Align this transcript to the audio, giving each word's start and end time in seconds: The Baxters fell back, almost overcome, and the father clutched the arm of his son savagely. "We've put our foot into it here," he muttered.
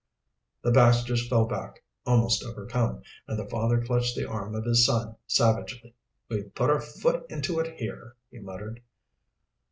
The 0.63 0.71
Baxters 0.71 1.29
fell 1.29 1.45
back, 1.45 1.83
almost 2.07 2.43
overcome, 2.43 3.03
and 3.27 3.37
the 3.37 3.45
father 3.47 3.85
clutched 3.85 4.15
the 4.15 4.27
arm 4.27 4.55
of 4.55 4.65
his 4.65 4.83
son 4.83 5.15
savagely. 5.27 5.93
"We've 6.27 6.55
put 6.55 6.71
our 6.71 6.81
foot 6.81 7.27
into 7.29 7.59
it 7.59 7.77
here," 7.79 8.15
he 8.31 8.39
muttered. 8.39 8.81